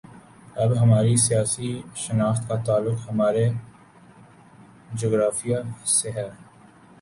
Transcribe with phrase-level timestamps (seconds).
[0.55, 3.45] اب ہماری سیاسی شناخت کا تعلق ہمارے
[4.99, 5.57] جغرافیے
[5.91, 6.29] سے ہے۔